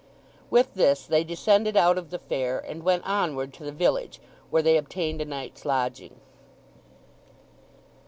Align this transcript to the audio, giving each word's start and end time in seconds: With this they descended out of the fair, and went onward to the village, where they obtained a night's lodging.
With 0.49 0.73
this 0.73 1.05
they 1.05 1.23
descended 1.23 1.77
out 1.77 1.95
of 1.95 2.09
the 2.09 2.17
fair, 2.17 2.57
and 2.57 2.81
went 2.81 3.05
onward 3.05 3.53
to 3.53 3.63
the 3.63 3.71
village, 3.71 4.19
where 4.49 4.63
they 4.63 4.75
obtained 4.77 5.21
a 5.21 5.25
night's 5.25 5.63
lodging. 5.63 6.15